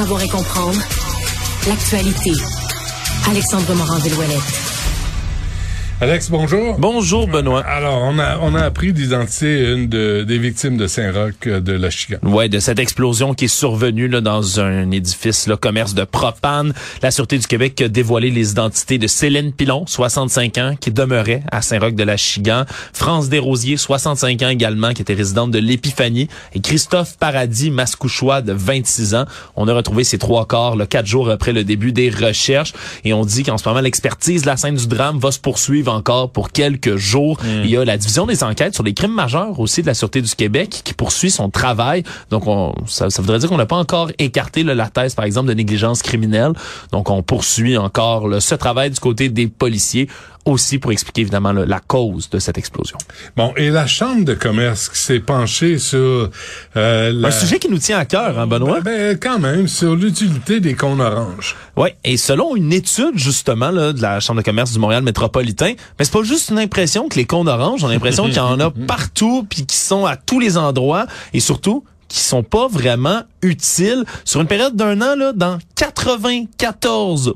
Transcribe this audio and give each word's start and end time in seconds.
savoir 0.00 0.22
et 0.22 0.28
comprendre 0.28 0.80
l'actualité. 1.68 2.32
Alexandre 3.28 3.74
Morand-Villouellette. 3.74 4.69
Alex, 6.02 6.30
bonjour. 6.30 6.78
Bonjour, 6.78 7.28
Benoît. 7.28 7.60
Alors, 7.60 8.00
on 8.04 8.18
a, 8.18 8.38
on 8.40 8.54
a 8.54 8.62
appris 8.62 8.94
d'identifier 8.94 9.70
une 9.70 9.86
de, 9.86 10.24
des 10.26 10.38
victimes 10.38 10.78
de 10.78 10.86
Saint-Roch 10.86 11.34
euh, 11.46 11.60
de 11.60 11.74
la 11.74 11.90
Chica. 11.90 12.16
Ouais, 12.22 12.48
de 12.48 12.58
cette 12.58 12.78
explosion 12.78 13.34
qui 13.34 13.44
est 13.44 13.48
survenue 13.48 14.08
là, 14.08 14.22
dans 14.22 14.60
un 14.60 14.90
édifice, 14.92 15.46
le 15.46 15.58
commerce 15.58 15.92
de 15.92 16.04
propane. 16.04 16.72
La 17.02 17.10
Sûreté 17.10 17.36
du 17.36 17.46
Québec 17.46 17.78
a 17.82 17.88
dévoilé 17.88 18.30
les 18.30 18.52
identités 18.52 18.96
de 18.96 19.06
Céline 19.06 19.52
Pilon, 19.52 19.84
65 19.86 20.56
ans, 20.56 20.74
qui 20.80 20.90
demeurait 20.90 21.42
à 21.52 21.60
Saint-Roch 21.60 21.94
de 21.94 22.02
la 22.02 22.16
Chigan. 22.16 22.64
France 22.94 23.28
Desrosiers, 23.28 23.76
65 23.76 24.40
ans 24.40 24.48
également, 24.48 24.94
qui 24.94 25.02
était 25.02 25.12
résidente 25.12 25.50
de 25.50 25.58
l'Épiphanie. 25.58 26.28
Et 26.54 26.60
Christophe 26.60 27.18
Paradis 27.18 27.70
Mascouchois, 27.70 28.40
de 28.40 28.54
26 28.54 29.16
ans. 29.16 29.26
On 29.54 29.68
a 29.68 29.74
retrouvé 29.74 30.04
ces 30.04 30.16
trois 30.16 30.46
corps, 30.46 30.76
le 30.76 30.86
quatre 30.86 31.06
jours 31.06 31.28
après 31.28 31.52
le 31.52 31.62
début 31.62 31.92
des 31.92 32.08
recherches. 32.08 32.72
Et 33.04 33.12
on 33.12 33.26
dit 33.26 33.42
qu'en 33.42 33.58
ce 33.58 33.68
moment, 33.68 33.82
l'expertise 33.82 34.40
de 34.40 34.46
la 34.46 34.56
scène 34.56 34.76
du 34.76 34.86
drame 34.86 35.18
va 35.18 35.30
se 35.30 35.38
poursuivre 35.38 35.89
encore 35.90 36.30
pour 36.30 36.50
quelques 36.50 36.96
jours. 36.96 37.38
Hmm. 37.42 37.62
Il 37.64 37.70
y 37.70 37.76
a 37.76 37.84
la 37.84 37.96
division 37.96 38.26
des 38.26 38.42
enquêtes 38.44 38.74
sur 38.74 38.84
les 38.84 38.94
crimes 38.94 39.14
majeurs 39.14 39.58
aussi 39.60 39.82
de 39.82 39.86
la 39.86 39.94
Sûreté 39.94 40.22
du 40.22 40.34
Québec 40.34 40.80
qui 40.84 40.94
poursuit 40.94 41.30
son 41.30 41.50
travail. 41.50 42.02
Donc, 42.30 42.46
on, 42.46 42.74
ça, 42.86 43.10
ça 43.10 43.22
voudrait 43.22 43.38
dire 43.38 43.48
qu'on 43.48 43.58
n'a 43.58 43.66
pas 43.66 43.76
encore 43.76 44.10
écarté 44.18 44.62
là, 44.62 44.74
la 44.74 44.88
thèse, 44.88 45.14
par 45.14 45.24
exemple, 45.24 45.48
de 45.48 45.54
négligence 45.54 46.02
criminelle. 46.02 46.52
Donc, 46.92 47.10
on 47.10 47.22
poursuit 47.22 47.76
encore 47.76 48.28
là, 48.28 48.40
ce 48.40 48.54
travail 48.54 48.90
du 48.90 49.00
côté 49.00 49.28
des 49.28 49.46
policiers 49.46 50.08
aussi 50.44 50.78
pour 50.78 50.92
expliquer 50.92 51.22
évidemment 51.22 51.52
la 51.52 51.80
cause 51.80 52.30
de 52.30 52.38
cette 52.38 52.58
explosion. 52.58 52.96
Bon, 53.36 53.52
et 53.56 53.70
la 53.70 53.86
Chambre 53.86 54.24
de 54.24 54.34
commerce 54.34 54.88
qui 54.88 54.98
s'est 54.98 55.20
penchée 55.20 55.78
sur... 55.78 56.30
Euh, 56.76 57.24
Un 57.24 57.30
sujet 57.30 57.58
qui 57.58 57.68
nous 57.68 57.78
tient 57.78 57.98
à 57.98 58.04
cœur, 58.04 58.38
hein, 58.38 58.46
Benoît? 58.46 58.80
Ben, 58.80 59.14
ben, 59.14 59.18
quand 59.18 59.38
même, 59.38 59.68
sur 59.68 59.94
l'utilité 59.94 60.60
des 60.60 60.74
cônes 60.74 61.00
oranges. 61.00 61.56
Oui, 61.76 61.90
et 62.04 62.16
selon 62.16 62.56
une 62.56 62.72
étude 62.72 63.16
justement 63.16 63.70
là, 63.70 63.92
de 63.92 64.02
la 64.02 64.20
Chambre 64.20 64.40
de 64.40 64.44
commerce 64.44 64.72
du 64.72 64.78
Montréal 64.78 65.02
métropolitain, 65.02 65.74
mais 65.98 66.04
c'est 66.04 66.12
pas 66.12 66.22
juste 66.22 66.50
une 66.50 66.58
impression 66.58 67.08
que 67.08 67.16
les 67.16 67.26
cônes 67.26 67.48
oranges, 67.48 67.84
on 67.84 67.88
a 67.88 67.92
l'impression 67.92 68.24
qu'il 68.24 68.36
y 68.36 68.40
en 68.40 68.60
a 68.60 68.70
partout, 68.86 69.46
puis 69.48 69.66
qui 69.66 69.76
sont 69.76 70.06
à 70.06 70.16
tous 70.16 70.40
les 70.40 70.56
endroits, 70.56 71.06
et 71.32 71.40
surtout 71.40 71.84
qui 72.08 72.20
sont 72.20 72.42
pas 72.42 72.66
vraiment 72.66 73.22
utiles 73.40 74.04
sur 74.24 74.40
une 74.40 74.48
période 74.48 74.74
d'un 74.74 75.00
an 75.00 75.14
là 75.14 75.32
dans 75.32 75.58
94 75.76 77.34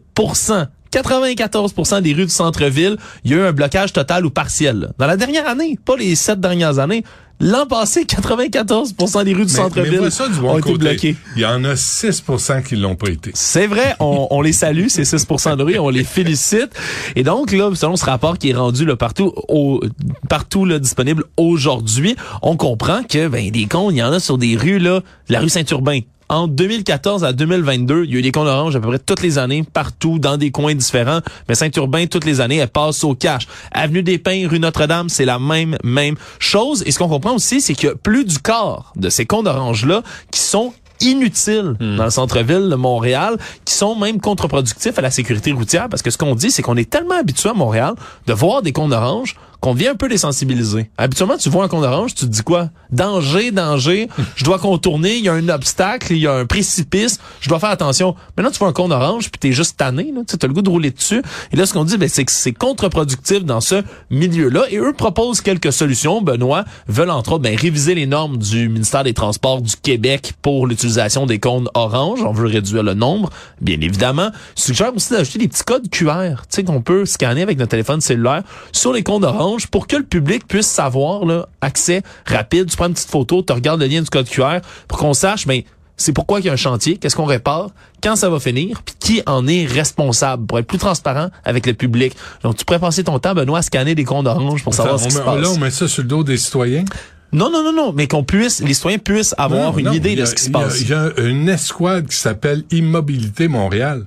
94% 0.94 2.02
des 2.02 2.12
rues 2.12 2.26
du 2.26 2.32
centre-ville, 2.32 2.96
il 3.24 3.32
y 3.32 3.34
a 3.34 3.38
eu 3.38 3.40
un 3.40 3.52
blocage 3.52 3.92
total 3.92 4.24
ou 4.24 4.30
partiel. 4.30 4.92
Dans 4.98 5.06
la 5.06 5.16
dernière 5.16 5.48
année, 5.48 5.78
pas 5.84 5.96
les 5.96 6.14
sept 6.14 6.40
dernières 6.40 6.78
années, 6.78 7.04
L'an 7.40 7.66
passé, 7.66 8.04
94% 8.04 9.24
des 9.24 9.34
rues 9.34 9.44
du 9.44 9.52
centre-ville 9.52 10.08
ont 10.44 10.58
été 10.58 10.78
bloquées. 10.78 11.16
Il 11.34 11.42
y 11.42 11.44
en 11.44 11.64
a 11.64 11.74
6% 11.74 12.62
qui 12.62 12.76
l'ont 12.76 12.94
pas 12.94 13.10
été. 13.10 13.32
C'est 13.34 13.66
vrai, 13.66 13.96
on, 13.98 14.40
les 14.40 14.52
salue, 14.52 14.86
ces 14.86 15.02
6% 15.02 15.56
de 15.56 15.62
rues, 15.64 15.78
on 15.78 15.90
les 15.90 16.04
félicite. 16.04 16.70
Et 17.16 17.24
donc, 17.24 17.50
là, 17.50 17.70
selon 17.74 17.96
ce 17.96 18.04
rapport 18.04 18.38
qui 18.38 18.50
est 18.50 18.54
rendu 18.54 18.84
là, 18.84 18.94
partout, 18.94 19.34
au, 19.48 19.80
partout 20.28 20.64
là, 20.64 20.78
disponible 20.78 21.24
aujourd'hui, 21.36 22.14
on 22.40 22.56
comprend 22.56 23.02
que 23.02 23.26
ben, 23.26 23.50
des 23.50 23.66
cons, 23.66 23.90
il 23.90 23.96
y 23.96 24.02
en 24.02 24.12
a 24.12 24.20
sur 24.20 24.38
des 24.38 24.56
rues, 24.56 24.78
là, 24.78 25.00
la 25.28 25.40
rue 25.40 25.48
Saint-Urbain, 25.48 26.00
en 26.28 26.48
2014 26.48 27.24
à 27.24 27.32
2022, 27.32 28.04
il 28.04 28.12
y 28.12 28.16
a 28.16 28.18
eu 28.18 28.22
des 28.22 28.32
comptes 28.32 28.48
oranges 28.48 28.76
à 28.76 28.80
peu 28.80 28.88
près 28.88 28.98
toutes 28.98 29.22
les 29.22 29.38
années, 29.38 29.62
partout, 29.62 30.18
dans 30.18 30.36
des 30.36 30.50
coins 30.50 30.74
différents. 30.74 31.20
Mais 31.48 31.54
Saint-Urbain, 31.54 32.06
toutes 32.06 32.24
les 32.24 32.40
années, 32.40 32.56
elle 32.56 32.68
passe 32.68 33.04
au 33.04 33.14
cash. 33.14 33.46
Avenue 33.72 34.02
des 34.02 34.18
Pins, 34.18 34.48
rue 34.48 34.58
Notre-Dame, 34.58 35.08
c'est 35.08 35.24
la 35.24 35.38
même, 35.38 35.76
même 35.84 36.16
chose. 36.38 36.82
Et 36.86 36.92
ce 36.92 36.98
qu'on 36.98 37.08
comprend 37.08 37.34
aussi, 37.34 37.60
c'est 37.60 37.74
que 37.74 37.94
plus 37.94 38.24
du 38.24 38.38
quart 38.38 38.92
de 38.96 39.08
ces 39.08 39.26
comptes 39.26 39.46
oranges-là 39.46 40.02
qui 40.30 40.40
sont 40.40 40.72
inutiles 41.00 41.76
hmm. 41.80 41.96
dans 41.96 42.04
le 42.04 42.10
centre-ville 42.10 42.68
de 42.68 42.76
Montréal, 42.76 43.36
qui 43.64 43.74
sont 43.74 43.96
même 43.96 44.20
contre-productifs 44.20 44.98
à 44.98 45.02
la 45.02 45.10
sécurité 45.10 45.52
routière, 45.52 45.88
parce 45.88 46.02
que 46.02 46.10
ce 46.10 46.18
qu'on 46.18 46.34
dit, 46.34 46.50
c'est 46.50 46.62
qu'on 46.62 46.76
est 46.76 46.88
tellement 46.88 47.18
habitué 47.18 47.50
à 47.50 47.54
Montréal 47.54 47.94
de 48.26 48.32
voir 48.32 48.62
des 48.62 48.72
comptes 48.72 48.92
oranges 48.92 49.36
qu'on 49.64 49.72
vient 49.72 49.92
un 49.92 49.96
peu 49.96 50.08
les 50.08 50.18
sensibiliser. 50.18 50.90
Habituellement, 50.98 51.38
tu 51.38 51.48
vois 51.48 51.64
un 51.64 51.68
compte 51.68 51.84
orange, 51.84 52.14
tu 52.14 52.26
te 52.26 52.30
dis 52.30 52.42
quoi? 52.42 52.68
Danger, 52.92 53.50
danger, 53.50 54.10
je 54.36 54.44
dois 54.44 54.58
contourner, 54.58 55.16
il 55.16 55.24
y 55.24 55.30
a 55.30 55.32
un 55.32 55.48
obstacle, 55.48 56.12
il 56.12 56.18
y 56.18 56.26
a 56.26 56.34
un 56.34 56.44
précipice, 56.44 57.18
je 57.40 57.48
dois 57.48 57.58
faire 57.58 57.70
attention. 57.70 58.14
Maintenant, 58.36 58.52
tu 58.52 58.58
vois 58.58 58.68
un 58.68 58.74
compte 58.74 58.92
orange, 58.92 59.30
puis 59.30 59.38
t'es 59.38 59.52
juste 59.52 59.78
tanné, 59.78 60.12
tu 60.28 60.36
as 60.38 60.46
le 60.46 60.52
goût 60.52 60.60
de 60.60 60.68
rouler 60.68 60.90
dessus. 60.90 61.22
Et 61.50 61.56
là, 61.56 61.64
ce 61.64 61.72
qu'on 61.72 61.84
dit, 61.84 61.96
ben, 61.96 62.10
c'est 62.10 62.26
que 62.26 62.32
c'est 62.32 62.52
contre-productif 62.52 63.42
dans 63.42 63.62
ce 63.62 63.82
milieu-là. 64.10 64.64
Et 64.68 64.76
eux 64.76 64.92
proposent 64.92 65.40
quelques 65.40 65.72
solutions. 65.72 66.20
Benoît 66.20 66.66
veulent, 66.86 67.08
entre 67.08 67.32
autres, 67.32 67.44
ben, 67.44 67.56
réviser 67.56 67.94
les 67.94 68.04
normes 68.04 68.36
du 68.36 68.68
ministère 68.68 69.02
des 69.02 69.14
Transports 69.14 69.62
du 69.62 69.76
Québec 69.76 70.34
pour 70.42 70.66
l'utilisation 70.66 71.24
des 71.24 71.38
comptes 71.38 71.68
orange. 71.72 72.20
On 72.22 72.32
veut 72.32 72.48
réduire 72.48 72.82
le 72.82 72.92
nombre, 72.92 73.30
bien 73.62 73.80
évidemment. 73.80 74.28
Suggère 74.56 74.94
aussi 74.94 75.14
d'ajouter 75.14 75.38
des 75.38 75.48
petits 75.48 75.64
codes 75.64 75.88
QR, 75.88 76.42
tu 76.42 76.44
sais, 76.50 76.64
qu'on 76.64 76.82
peut 76.82 77.06
scanner 77.06 77.40
avec 77.40 77.56
notre 77.56 77.70
téléphone 77.70 78.02
cellulaire 78.02 78.42
sur 78.70 78.92
les 78.92 79.02
comptes 79.02 79.24
orange 79.24 79.53
pour 79.70 79.86
que 79.86 79.96
le 79.96 80.04
public 80.04 80.46
puisse 80.46 80.66
savoir, 80.66 81.24
là, 81.24 81.48
accès 81.60 82.02
rapide. 82.26 82.70
Tu 82.70 82.76
prends 82.76 82.86
une 82.86 82.94
petite 82.94 83.10
photo, 83.10 83.42
tu 83.42 83.52
regardes 83.52 83.80
le 83.80 83.86
lien 83.86 84.02
du 84.02 84.10
code 84.10 84.28
QR 84.28 84.58
pour 84.88 84.98
qu'on 84.98 85.14
sache, 85.14 85.46
mais 85.46 85.64
c'est 85.96 86.12
pourquoi 86.12 86.40
il 86.40 86.46
y 86.46 86.48
a 86.48 86.52
un 86.52 86.56
chantier, 86.56 86.96
qu'est-ce 86.96 87.14
qu'on 87.14 87.24
répare, 87.24 87.70
quand 88.02 88.16
ça 88.16 88.28
va 88.28 88.40
finir, 88.40 88.82
puis 88.82 88.94
qui 88.98 89.22
en 89.26 89.46
est 89.46 89.64
responsable 89.64 90.46
pour 90.46 90.58
être 90.58 90.66
plus 90.66 90.78
transparent 90.78 91.28
avec 91.44 91.66
le 91.66 91.74
public. 91.74 92.14
Donc, 92.42 92.56
tu 92.56 92.64
pourrais 92.64 92.80
passer 92.80 93.04
ton 93.04 93.18
temps, 93.18 93.34
Benoît, 93.34 93.60
à 93.60 93.62
scanner 93.62 93.94
des 93.94 94.04
comptes 94.04 94.26
orange 94.26 94.64
pour 94.64 94.74
savoir 94.74 94.98
ce 94.98 95.06
qui 95.06 95.12
se 95.12 95.20
passe. 95.20 95.40
Là, 95.40 95.50
on 95.50 95.58
met 95.58 95.70
ça 95.70 95.86
sur 95.86 96.02
le 96.02 96.08
dos 96.08 96.24
des 96.24 96.36
citoyens? 96.36 96.84
Non, 97.32 97.50
non, 97.50 97.64
non, 97.64 97.72
non, 97.72 97.92
mais 97.92 98.06
qu'on 98.06 98.22
puisse, 98.22 98.60
les 98.60 98.74
citoyens 98.74 98.98
puissent 98.98 99.34
avoir 99.38 99.76
une 99.78 99.92
idée 99.92 100.14
de 100.14 100.24
ce 100.24 100.34
qui 100.34 100.44
se 100.44 100.50
passe. 100.50 100.80
Il 100.80 100.88
y, 100.88 100.94
a 100.94 101.10
une 101.18 101.48
escouade 101.48 102.06
qui 102.06 102.16
s'appelle 102.16 102.64
Immobilité 102.70 103.48
Montréal. 103.48 104.06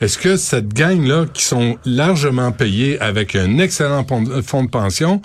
Est-ce 0.00 0.16
que 0.16 0.36
cette 0.36 0.72
gang-là, 0.72 1.26
qui 1.32 1.42
sont 1.42 1.76
largement 1.84 2.52
payés 2.52 3.00
avec 3.00 3.34
un 3.34 3.58
excellent 3.58 4.06
fonds 4.06 4.62
de 4.62 4.70
pension, 4.70 5.20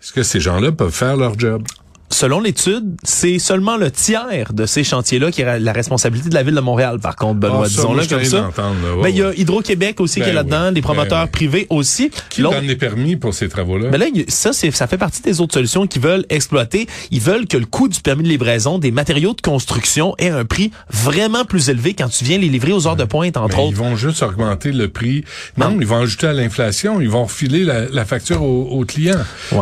est-ce 0.00 0.12
que 0.12 0.22
ces 0.22 0.40
gens-là 0.40 0.72
peuvent 0.72 0.94
faire 0.94 1.16
leur 1.16 1.38
job? 1.38 1.62
Selon 2.10 2.40
l'étude, 2.40 2.96
c'est 3.02 3.38
seulement 3.38 3.76
le 3.76 3.90
tiers 3.90 4.52
de 4.52 4.66
ces 4.66 4.84
chantiers-là 4.84 5.30
qui 5.30 5.42
est 5.42 5.58
la 5.58 5.72
responsabilité 5.72 6.28
de 6.28 6.34
la 6.34 6.42
ville 6.42 6.54
de 6.54 6.60
Montréal. 6.60 6.98
Par 7.00 7.16
contre, 7.16 7.40
Benoît, 7.40 7.62
ah, 7.64 7.68
disons-le 7.68 8.06
comme 8.06 8.24
ça. 8.24 8.50
Ben, 9.02 9.08
il 9.08 9.16
y 9.16 9.22
a 9.22 9.32
Hydro-Québec 9.34 10.00
aussi 10.00 10.20
qui 10.20 10.28
est 10.28 10.32
ben 10.32 10.36
là-dedans, 10.36 10.70
les 10.70 10.82
promoteurs 10.82 11.24
ben 11.24 11.30
privés 11.30 11.66
aussi. 11.70 12.10
Qui 12.30 12.42
donne 12.42 12.64
les 12.64 12.76
permis 12.76 13.16
pour 13.16 13.34
ces 13.34 13.48
travaux-là? 13.48 13.88
Ben 13.90 13.98
là, 13.98 14.06
ça, 14.28 14.52
c'est, 14.52 14.70
ça 14.70 14.86
fait 14.86 14.98
partie 14.98 15.22
des 15.22 15.40
autres 15.40 15.54
solutions 15.54 15.86
qu'ils 15.86 16.02
veulent 16.02 16.26
exploiter. 16.28 16.86
Ils 17.10 17.20
veulent 17.20 17.46
que 17.46 17.56
le 17.56 17.66
coût 17.66 17.88
du 17.88 18.00
permis 18.00 18.22
de 18.22 18.28
livraison 18.28 18.78
des 18.78 18.90
matériaux 18.90 19.34
de 19.34 19.40
construction 19.40 20.14
ait 20.18 20.28
un 20.28 20.44
prix 20.44 20.70
vraiment 20.90 21.44
plus 21.44 21.68
élevé 21.68 21.94
quand 21.94 22.08
tu 22.08 22.24
viens 22.24 22.38
les 22.38 22.48
livrer 22.48 22.72
aux 22.72 22.86
heures 22.86 22.96
de 22.96 23.04
pointe, 23.04 23.36
entre 23.36 23.58
autres. 23.58 23.70
Ils 23.70 23.76
vont 23.76 23.96
juste 23.96 24.22
augmenter 24.22 24.72
le 24.72 24.88
prix. 24.88 25.24
Non, 25.56 25.76
ils 25.80 25.86
vont 25.86 26.02
ajouter 26.02 26.28
à 26.28 26.32
l'inflation. 26.32 27.00
Ils 27.00 27.08
vont 27.08 27.24
refiler 27.24 27.64
la, 27.64 28.04
facture 28.04 28.42
aux, 28.42 28.84
clients. 28.84 29.18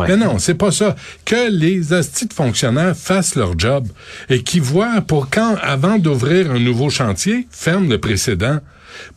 Mais 0.07 0.17
non, 0.17 0.37
c'est 0.39 0.55
pas 0.55 0.71
ça. 0.71 0.95
Que 1.23 1.49
les 1.49 1.93
astuces 1.93 2.34
fonctionnaires 2.35 2.95
fassent 2.95 3.35
leur 3.35 3.57
job 3.57 3.87
et 4.29 4.43
qui 4.43 4.59
voient 4.59 5.01
pour 5.01 5.29
quand, 5.29 5.55
avant 5.61 5.97
d'ouvrir 5.97 6.51
un 6.51 6.59
nouveau 6.59 6.89
chantier, 6.89 7.47
ferment 7.49 7.89
le 7.89 7.99
précédent. 7.99 8.59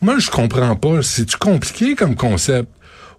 Moi, 0.01 0.19
je 0.19 0.29
comprends 0.29 0.75
pas. 0.75 1.01
C'est-tu 1.01 1.37
compliqué 1.37 1.95
comme 1.95 2.15
concept? 2.15 2.69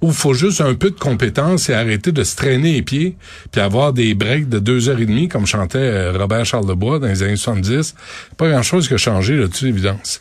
Où 0.00 0.12
faut 0.12 0.34
juste 0.34 0.60
un 0.60 0.74
peu 0.74 0.90
de 0.90 0.98
compétence 0.98 1.68
et 1.68 1.74
arrêter 1.74 2.12
de 2.12 2.24
se 2.24 2.36
traîner 2.36 2.72
les 2.72 2.82
pieds, 2.82 3.16
puis 3.52 3.60
avoir 3.60 3.92
des 3.92 4.14
breaks 4.14 4.48
de 4.48 4.58
deux 4.58 4.88
heures 4.88 5.00
et 5.00 5.06
demie, 5.06 5.28
comme 5.28 5.46
chantait 5.46 5.78
euh, 5.78 6.16
Robert 6.16 6.44
Charles 6.44 6.66
Lebois 6.66 6.98
dans 6.98 7.06
les 7.06 7.22
années 7.22 7.36
70. 7.36 7.94
Pas 8.36 8.48
grand-chose 8.48 8.88
qui 8.88 8.94
a 8.94 8.96
changé, 8.96 9.36
là, 9.36 9.46
toute 9.46 9.62
évidence. 9.62 10.20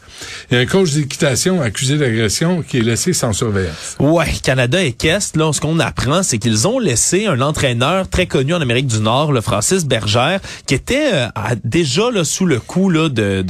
Il 0.51 0.55
y 0.55 0.57
a 0.57 0.61
un 0.61 0.65
coach 0.65 0.91
d'équitation 0.91 1.61
accusé 1.61 1.97
d'agression 1.97 2.61
qui 2.61 2.77
est 2.79 2.81
laissé 2.81 3.13
sans 3.13 3.31
surveillance. 3.31 3.95
Ouais, 3.99 4.27
Canada 4.43 4.83
et 4.83 4.91
Kest, 4.91 5.37
là, 5.37 5.51
ce 5.53 5.61
qu'on 5.61 5.79
apprend, 5.79 6.23
c'est 6.23 6.37
qu'ils 6.37 6.67
ont 6.67 6.79
laissé 6.79 7.27
un 7.27 7.39
entraîneur 7.39 8.09
très 8.09 8.25
connu 8.25 8.53
en 8.53 8.61
Amérique 8.61 8.87
du 8.87 8.99
Nord, 8.99 9.31
le 9.31 9.41
Francis 9.41 9.85
Bergère, 9.85 10.41
qui 10.65 10.73
était 10.73 11.11
euh, 11.13 11.27
déjà 11.63 12.11
là, 12.11 12.23
sous 12.25 12.45
le 12.45 12.59
coup 12.59 12.89
là, 12.89 13.07
de, 13.07 13.45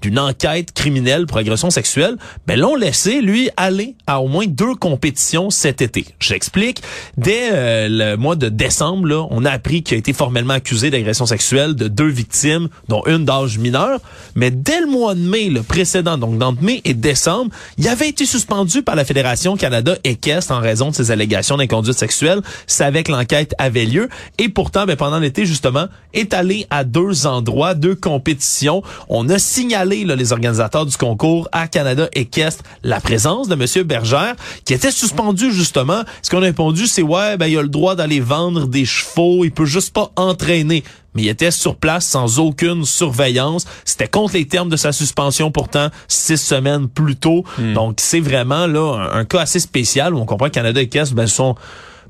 d'une 0.00 0.18
enquête 0.18 0.72
criminelle 0.72 1.26
pour 1.26 1.38
agression 1.38 1.70
sexuelle. 1.70 2.16
Ben 2.46 2.58
l'ont 2.58 2.76
laissé, 2.76 3.20
lui, 3.20 3.50
aller 3.56 3.96
à 4.06 4.20
au 4.20 4.28
moins 4.28 4.46
deux 4.46 4.74
compétitions 4.74 5.50
cette 5.50 5.73
été. 5.82 6.06
J'explique. 6.20 6.82
Dès 7.16 7.50
euh, 7.52 7.88
le 7.90 8.16
mois 8.16 8.36
de 8.36 8.48
décembre, 8.48 9.06
là, 9.06 9.26
on 9.30 9.44
a 9.44 9.50
appris 9.50 9.82
qu'il 9.82 9.96
a 9.96 9.98
été 9.98 10.12
formellement 10.12 10.54
accusé 10.54 10.90
d'agression 10.90 11.26
sexuelle 11.26 11.74
de 11.74 11.88
deux 11.88 12.08
victimes, 12.08 12.68
dont 12.88 13.02
une 13.06 13.24
d'âge 13.24 13.58
mineur. 13.58 14.00
Mais 14.34 14.50
dès 14.50 14.80
le 14.80 14.86
mois 14.86 15.14
de 15.14 15.20
mai, 15.20 15.48
le 15.48 15.62
précédent, 15.62 16.18
donc 16.18 16.42
entre 16.42 16.62
mai 16.62 16.80
et 16.84 16.94
décembre, 16.94 17.50
il 17.78 17.88
avait 17.88 18.08
été 18.08 18.26
suspendu 18.26 18.82
par 18.82 18.94
la 18.94 19.04
Fédération 19.04 19.56
Canada 19.56 19.96
Équestre 20.04 20.52
en 20.52 20.60
raison 20.60 20.90
de 20.90 20.94
ses 20.94 21.10
allégations 21.10 21.56
d'inconduite 21.56 21.98
sexuelle. 21.98 22.40
Savait 22.66 23.02
que 23.02 23.12
l'enquête 23.12 23.54
avait 23.58 23.84
lieu. 23.84 24.08
Et 24.38 24.48
pourtant, 24.48 24.86
ben, 24.86 24.96
pendant 24.96 25.18
l'été, 25.18 25.46
justement, 25.46 25.86
est 26.12 26.34
allé 26.34 26.66
à 26.70 26.84
deux 26.84 27.26
endroits, 27.26 27.74
deux 27.74 27.94
compétitions. 27.94 28.82
On 29.08 29.28
a 29.28 29.38
signalé 29.38 30.04
là, 30.04 30.16
les 30.16 30.32
organisateurs 30.32 30.86
du 30.86 30.96
concours 30.96 31.48
à 31.52 31.68
Canada 31.68 32.08
Équestre 32.12 32.62
la 32.82 33.00
présence 33.00 33.48
de 33.48 33.54
Monsieur 33.54 33.82
Bergère, 33.82 34.34
qui 34.64 34.74
était 34.74 34.90
suspendu 34.90 35.52
justement, 35.52 35.63
ce 35.64 36.30
qu'on 36.30 36.38
a 36.38 36.40
répondu, 36.40 36.86
c'est 36.86 37.02
ouais, 37.02 37.36
ben 37.36 37.46
il 37.46 37.58
a 37.58 37.62
le 37.62 37.68
droit 37.68 37.94
d'aller 37.94 38.20
vendre 38.20 38.66
des 38.66 38.84
chevaux, 38.84 39.44
il 39.44 39.50
peut 39.50 39.64
juste 39.64 39.92
pas 39.92 40.10
entraîner. 40.16 40.84
mais 41.14 41.22
il 41.22 41.28
était 41.28 41.50
sur 41.50 41.76
place 41.76 42.06
sans 42.06 42.38
aucune 42.38 42.84
surveillance. 42.84 43.66
C'était 43.84 44.08
contre 44.08 44.34
les 44.34 44.46
termes 44.46 44.68
de 44.68 44.76
sa 44.76 44.92
suspension 44.92 45.50
pourtant 45.50 45.88
six 46.08 46.38
semaines 46.38 46.88
plus 46.88 47.16
tôt. 47.16 47.44
Hmm. 47.58 47.72
Donc 47.74 47.94
c'est 47.98 48.20
vraiment 48.20 48.66
là 48.66 49.10
un, 49.12 49.24
cas 49.24 49.40
assez 49.40 49.60
spécial 49.60 50.14
où 50.14 50.18
on 50.18 50.26
comprend 50.26 50.46
que 50.46 50.54
Canada 50.54 50.80
et 50.80 50.88
Caisse 50.88 51.12
ben, 51.12 51.26
sont 51.26 51.54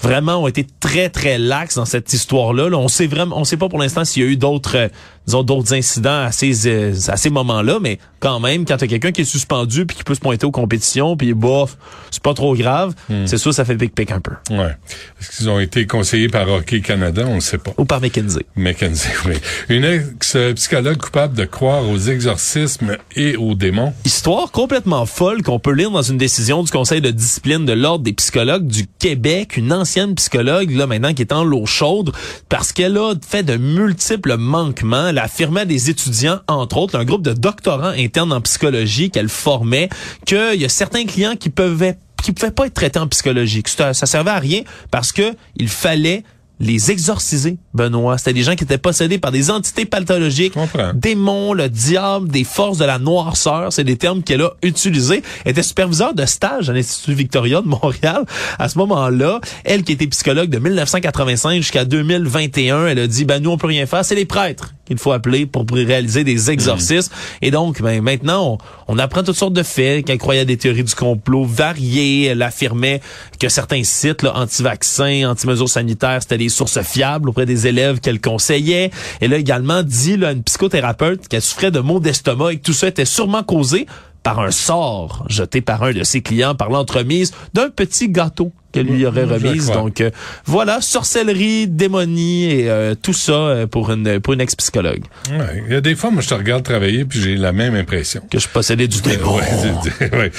vraiment 0.01 0.43
ont 0.43 0.49
été 0.49 0.67
très 0.81 1.09
très 1.09 1.39
lax 1.39 1.77
dans 1.77 1.85
cette 1.85 2.13
histoire-là. 2.13 2.69
Là, 2.69 2.79
on 2.79 2.89
sait 2.89 3.07
vraiment, 3.07 3.39
on 3.39 3.45
sait 3.45 3.57
pas 3.57 3.69
pour 3.69 3.79
l'instant 3.79 4.05
s'il 4.05 4.23
y 4.23 4.27
a 4.27 4.29
eu 4.29 4.37
d'autres 4.37 4.91
disons 5.27 5.43
d'autres 5.43 5.73
incidents 5.75 6.25
à 6.25 6.33
ces 6.33 6.69
euh, 6.69 6.93
à 7.09 7.17
ces 7.17 7.31
moments-là, 7.31 7.79
mais 7.81 7.99
quand 8.21 8.41
même, 8.41 8.65
quand 8.65 8.77
t'as 8.77 8.87
quelqu'un 8.87 9.13
qui 9.13 9.23
est 9.23 9.27
suspendu 9.27 9.87
puis 9.87 9.97
qui 9.97 10.05
peut 10.05 10.15
se 10.15 10.21
pointer 10.21 10.47
aux 10.47 10.51
compétitions, 10.51 11.17
puis 11.17 11.35
bof, 11.35 11.77
c'est 12.11 12.23
pas 12.23 12.35
trop 12.35 12.55
grave, 12.55 12.95
hmm. 13.09 13.27
c'est 13.27 13.39
sûr 13.39 13.53
ça 13.53 13.65
fait 13.65 13.77
pic-pic 13.77 14.11
un 14.11 14.21
peu. 14.21 14.33
Ouais. 14.51 14.77
Est-ce 15.21 15.37
qu'ils 15.37 15.49
ont 15.49 15.61
été 15.61 15.87
conseillés 15.87 16.29
par 16.29 16.49
Hockey 16.49 16.81
Canada? 16.81 17.25
On 17.27 17.37
ne 17.37 17.41
sait 17.41 17.59
pas. 17.59 17.73
Ou 17.79 17.85
par 17.85 18.01
McKinsey. 18.01 18.45
McKinsey, 18.57 19.11
oui. 19.27 19.35
Une 19.69 19.85
ex-psychologue 19.85 20.99
coupable 20.99 21.35
de 21.35 21.45
croire 21.45 21.89
aux 21.89 21.99
exorcismes 21.99 22.97
et 23.17 23.37
aux 23.37 23.55
démons. 23.55 23.93
Histoire 24.05 24.51
complètement 24.51 25.07
folle 25.07 25.43
qu'on 25.43 25.59
peut 25.59 25.73
lire 25.73 25.91
dans 25.91 26.03
une 26.03 26.19
décision 26.19 26.63
du 26.63 26.71
Conseil 26.71 27.01
de 27.01 27.11
discipline 27.11 27.65
de 27.65 27.73
l'Ordre 27.73 28.05
des 28.05 28.13
psychologues 28.13 28.67
du 28.67 28.87
Québec, 28.99 29.57
une 29.57 29.73
ancienne 29.85 30.15
psychologue, 30.15 30.71
là, 30.71 30.87
maintenant, 30.87 31.13
qui 31.13 31.21
est 31.21 31.33
en 31.33 31.45
l'eau 31.45 31.67
chaude, 31.67 32.13
parce 32.49 32.73
qu'elle 32.73 32.97
a 32.97 33.13
fait 33.21 33.43
de 33.43 33.59
multiples 33.59 34.37
manquements 34.39 35.09
elle 35.09 35.19
affirmait 35.19 35.67
des 35.67 35.91
étudiants, 35.91 36.41
entre 36.49 36.79
autres, 36.79 36.99
un 36.99 37.05
groupe 37.05 37.23
de 37.23 37.35
doctorants 37.35 37.93
internes 37.97 38.33
en 38.33 38.41
psychologie 38.41 39.11
qu'elle 39.11 39.29
formait, 39.29 39.91
qu'il 40.25 40.61
y 40.61 40.65
a 40.65 40.69
certains 40.69 41.05
clients 41.05 41.37
qui 41.37 41.51
peuvent 41.51 41.95
qui 42.23 42.33
pouvaient 42.33 42.53
pas 42.53 42.67
être 42.67 42.75
traités 42.75 42.99
en 42.99 43.07
psychologie. 43.09 43.63
Ça, 43.67 43.93
ça 43.93 44.07
servait 44.07 44.31
à 44.31 44.39
rien 44.39 44.63
parce 44.91 45.13
que 45.13 45.35
il 45.57 45.69
fallait 45.69 46.25
les 46.61 46.91
exorciser, 46.91 47.57
Benoît. 47.75 48.19
C'était 48.19 48.33
des 48.33 48.43
gens 48.43 48.55
qui 48.55 48.65
étaient 48.65 48.79
possédés 48.79 49.19
par 49.19 49.33
des 49.33 49.51
entités 49.51 49.85
pathologiques, 49.85 50.55
démons, 50.95 51.53
le 51.53 51.69
diable, 51.69 52.29
des 52.29 52.45
forces 52.45 52.79
de 52.79 52.85
la 52.85 52.99
noirceur. 52.99 53.73
C'est 53.73 53.85
des 53.85 53.97
termes 53.97 54.23
qu'elle 54.23 54.43
a 54.43 54.53
utilisés. 54.63 55.23
Elle 55.45 55.53
était 55.53 55.63
superviseur 55.63 56.15
de 56.15 56.25
stage 56.25 56.71
à 56.71 56.73
l'Institut 56.73 57.15
Victoria 57.15 57.61
de 57.61 57.69
Montréal. 57.69 58.25
À 58.59 58.69
ce 58.69 58.79
moment-là, 58.79 59.41
elle 59.65 59.83
qui 59.83 59.93
était 59.93 60.07
psychologue 60.07 60.49
de 60.49 60.59
1985 60.59 61.57
jusqu'à 61.57 61.85
2021, 61.85 62.87
elle 62.87 62.99
a 62.99 63.07
dit, 63.07 63.25
ben 63.25 63.43
nous, 63.43 63.51
on 63.51 63.59
peut 63.59 63.67
rien 63.67 63.87
faire. 63.87 64.05
C'est 64.05 64.15
les 64.15 64.27
prêtres 64.27 64.75
qu'il 64.85 64.99
faut 64.99 65.13
appeler 65.13 65.47
pour 65.47 65.65
réaliser 65.71 66.25
des 66.25 66.51
exorcismes. 66.51 67.13
Et 67.43 67.51
donc, 67.51 67.81
ben, 67.83 68.03
maintenant, 68.03 68.59
on, 68.89 68.99
apprend 68.99 69.23
toutes 69.23 69.37
sortes 69.37 69.55
de 69.55 69.63
faits, 69.63 70.05
qu'elle 70.05 70.19
croyait 70.19 70.43
à 70.43 70.45
des 70.45 70.57
théories 70.57 70.85
du 70.85 70.95
complot 70.95 71.45
variées. 71.45 72.25
Elle 72.25 72.43
affirmait 72.43 73.01
que 73.41 73.49
certains 73.49 73.85
sites 73.85 74.25
anti-vaccins, 74.25 75.31
anti-mesures 75.31 75.69
sanitaires, 75.69 76.23
c'était 76.23 76.39
des 76.39 76.49
sources 76.49 76.81
fiables 76.83 77.29
auprès 77.29 77.47
des 77.47 77.67
élèves 77.67 78.01
qu'elle 78.01 78.21
conseillait. 78.21 78.91
Elle 79.21 79.33
a 79.35 79.37
également 79.37 79.83
dit 79.83 80.17
là, 80.17 80.29
à 80.29 80.33
une 80.33 80.43
psychothérapeute 80.43 81.29
qu'elle 81.29 81.43
souffrait 81.43 81.71
de 81.71 81.81
maux 81.81 82.01
d'estomac 82.01 82.53
et 82.53 82.57
que 82.57 82.63
tout 82.63 82.73
ça 82.73 82.89
était 82.89 83.05
sûrement 83.05 83.43
causé 83.43 83.87
par 84.23 84.41
un 84.41 84.51
sort 84.51 85.25
jeté 85.29 85.61
par 85.61 85.83
un 85.83 85.93
de 85.93 86.03
ses 86.03 86.23
clients 86.23 86.55
par 86.55 86.71
l'entremise 86.71 87.33
d'un 87.53 87.69
petit 87.69 88.09
gâteau 88.09 88.53
qu'elle 88.75 88.87
lui 88.87 89.07
aurait 89.07 89.25
remise. 89.25 89.71
Donc 89.71 90.01
euh, 90.01 90.11
voilà, 90.45 90.81
sorcellerie, 90.81 91.69
démonie 91.69 92.45
et 92.45 92.69
euh, 92.69 92.95
tout 93.01 93.13
ça 93.13 93.33
euh, 93.33 93.67
pour 93.67 93.91
une 93.93 94.19
pour 94.21 94.35
une 94.35 94.41
ex-psychologue. 94.41 95.05
Ouais, 95.31 95.63
il 95.67 95.73
y 95.73 95.77
a 95.77 95.81
des 95.81 95.95
fois, 95.95 96.11
moi, 96.11 96.23
je 96.23 96.29
te 96.29 96.35
regarde 96.35 96.65
travailler 96.65 97.05
puis 97.05 97.21
j'ai 97.21 97.37
la 97.37 97.53
même 97.53 97.77
impression. 97.77 98.23
Que 98.31 98.41
je 98.41 98.49
possédais 98.49 98.89
du 98.89 99.01
démon. 99.01 99.37
ouais, 99.37 100.33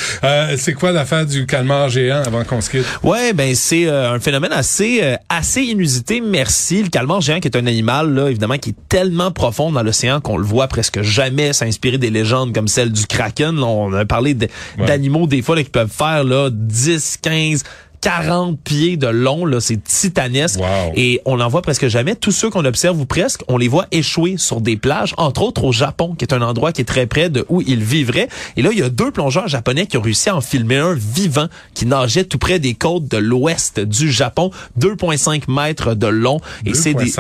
c'est 0.58 0.74
quoi 0.74 0.92
l'affaire 0.92 1.26
du 1.26 1.46
calmar 1.46 1.88
géant 1.90 2.24
avant 2.26 2.44
qu'on 2.44 2.60
se 2.60 2.70
quitte? 2.70 2.86
Ouais, 3.04 3.32
ben 3.32 3.56
c'est 3.56 3.88
un 3.88 4.20
phénomène 4.20 4.52
assez 4.52 5.16
assez 5.30 5.62
inusité, 5.62 6.22
merci. 6.22 6.84
Le 6.84 6.90
calmar 6.90 7.22
géant 7.22 7.40
qui 7.40 7.48
est 7.48 7.56
un 7.56 7.66
animal, 7.68 8.14
là, 8.14 8.28
évidemment, 8.30 8.58
qui 8.58 8.72
est 8.72 8.90
tellement 8.90 9.32
profond 9.32 9.72
dans 9.72 9.84
l'océan 9.84 10.20
qu'on 10.20 10.38
le 10.38 10.46
voit 10.46 10.68
presque 10.68 11.02
jamais 11.02 11.54
s'inspirer 11.54 11.98
des 11.98 12.10
légendes 12.10 12.54
comme 12.54 12.68
celle 12.68 12.92
du 12.92 13.06
kraken. 13.08 13.58
on 13.60 13.94
a 13.94 14.06
parlé 14.06 14.36
d'animaux 14.78 15.28
des 15.28 15.42
fois 15.42 15.56
là, 15.56 15.64
qui 15.64 15.70
peuvent 15.70 15.90
faire 15.90 16.26
là 16.26 16.50
10, 16.52 17.20
15 17.22 17.64
40 18.06 18.60
pieds 18.60 18.98
de 18.98 19.08
long, 19.08 19.48
là, 19.48 19.60
c'est 19.60 19.84
titanesque. 19.84 20.60
Et 20.96 21.22
on 21.26 21.38
n'en 21.38 21.48
voit 21.48 21.64
presque 21.64 21.88
jamais. 21.88 22.16
Tous 22.16 22.32
ceux 22.32 22.52
qu'on 22.52 22.64
observe 22.64 23.00
ou 23.00 23.08
presque, 23.08 23.42
on 23.48 23.58
les 23.58 23.68
voit 23.68 23.88
échouer 23.92 24.36
sur 24.38 24.62
des 24.62 24.78
plages, 24.78 25.16
entre 25.18 25.42
autres 25.42 25.64
au 25.64 25.72
Japon, 25.72 26.14
qui 26.14 26.24
est 26.24 26.32
un 26.32 26.44
endroit 26.44 26.72
qui 26.72 26.82
est 26.82 26.86
très 26.86 27.08
près 27.08 27.32
de 27.32 27.48
où 27.50 27.64
ils 27.64 27.84
vivraient. 27.84 28.30
Et 28.58 28.62
là, 28.62 28.70
il 28.72 28.78
y 28.78 28.84
a 28.84 28.90
deux 28.90 29.10
plongeurs 29.10 29.48
japonais 29.48 29.88
qui 29.88 29.98
ont 29.98 30.02
réussi 30.02 30.30
à 30.30 30.36
en 30.36 30.42
filmer 30.42 30.78
un 30.78 30.94
vivant 30.94 31.48
qui 31.74 31.88
nageait 31.88 32.26
tout 32.26 32.38
près 32.38 32.60
des 32.60 32.76
côtes 32.76 33.08
de 33.08 33.18
l'ouest 33.18 33.80
du 33.80 34.12
Japon, 34.12 34.52
2,5 34.80 35.52
mètres 35.52 35.96
de 35.96 36.06
long. 36.06 36.40
Et 36.64 36.76
c'est 36.76 36.94
des... 36.94 37.12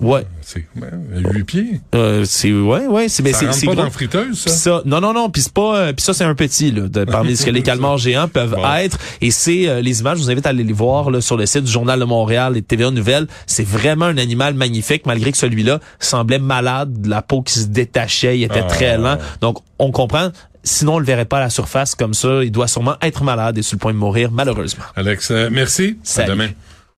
Ouais. 0.00 0.26
C'est 0.52 0.66
8 1.14 1.44
pieds. 1.44 1.80
Euh, 1.94 2.24
c'est 2.24 2.50
ouais 2.50 2.88
ouais, 2.88 3.08
c'est 3.08 3.22
mais 3.22 3.32
c'est 3.32 3.66
pas 3.66 3.74
dans 3.76 3.88
friteuse 3.88 4.36
ça? 4.36 4.50
ça. 4.50 4.82
Non 4.84 5.00
non 5.00 5.12
non, 5.12 5.30
puis 5.30 5.42
c'est 5.42 5.52
pas 5.52 5.76
euh, 5.76 5.92
puis 5.92 6.02
ça 6.02 6.12
c'est 6.12 6.24
un 6.24 6.34
petit 6.34 6.72
là 6.72 6.88
de, 6.88 7.04
parmi 7.10 7.36
ce 7.36 7.46
que 7.46 7.50
les 7.50 7.62
calmars 7.62 7.98
géants 7.98 8.26
peuvent 8.26 8.56
être 8.78 8.98
et 9.20 9.30
c'est 9.30 9.68
euh, 9.68 9.80
les 9.80 10.00
images, 10.00 10.18
je 10.18 10.24
vous 10.24 10.30
invite 10.30 10.46
à 10.46 10.48
aller 10.48 10.64
les 10.64 10.72
voir 10.72 11.12
là, 11.12 11.20
sur 11.20 11.36
le 11.36 11.46
site 11.46 11.62
du 11.62 11.70
journal 11.70 12.00
de 12.00 12.04
Montréal 12.04 12.56
et 12.56 12.62
de 12.62 12.66
TVA 12.66 12.90
Nouvelles, 12.90 13.28
c'est 13.46 13.66
vraiment 13.66 14.06
un 14.06 14.18
animal 14.18 14.54
magnifique 14.54 15.06
malgré 15.06 15.30
que 15.30 15.38
celui-là 15.38 15.78
semblait 16.00 16.40
malade, 16.40 17.06
la 17.06 17.22
peau 17.22 17.42
qui 17.42 17.54
se 17.54 17.66
détachait, 17.66 18.36
il 18.36 18.42
était 18.42 18.66
très 18.66 18.94
ah. 18.94 18.96
lent. 18.96 19.18
Donc 19.40 19.58
on 19.78 19.92
comprend 19.92 20.30
Sinon, 20.62 20.96
on 20.96 20.98
le 20.98 21.06
verrait 21.06 21.24
pas 21.24 21.38
à 21.38 21.40
la 21.40 21.48
surface 21.48 21.94
comme 21.94 22.12
ça. 22.12 22.44
Il 22.44 22.52
doit 22.52 22.68
sûrement 22.68 22.96
être 23.00 23.24
malade 23.24 23.56
et 23.56 23.62
sur 23.62 23.76
le 23.76 23.78
point 23.78 23.94
de 23.94 23.98
mourir, 23.98 24.30
malheureusement. 24.30 24.84
Alex, 24.94 25.30
euh, 25.30 25.48
merci. 25.50 25.96
Salut. 26.02 26.30
À 26.30 26.34
demain. 26.34 26.48